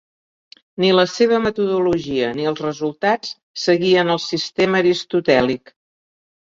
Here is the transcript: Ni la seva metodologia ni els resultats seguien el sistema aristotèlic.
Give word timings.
Ni 0.83 0.87
la 0.99 1.03
seva 1.15 1.39
metodologia 1.43 2.31
ni 2.39 2.49
els 2.53 2.63
resultats 2.67 3.35
seguien 3.67 4.13
el 4.17 4.25
sistema 4.27 4.85
aristotèlic. 4.85 5.75